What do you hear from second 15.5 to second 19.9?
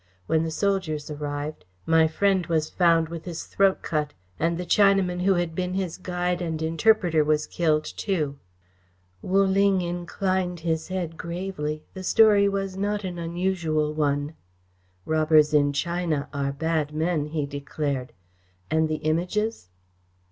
in China are bad men," he declared. "And the Images?"